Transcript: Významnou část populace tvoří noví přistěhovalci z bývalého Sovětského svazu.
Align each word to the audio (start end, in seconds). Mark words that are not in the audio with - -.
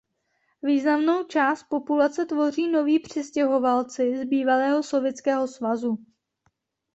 Významnou 0.63 1.23
část 1.23 1.63
populace 1.63 2.25
tvoří 2.25 2.67
noví 2.67 2.99
přistěhovalci 2.99 4.17
z 4.17 4.23
bývalého 4.23 4.83
Sovětského 4.83 5.47
svazu. 5.47 5.97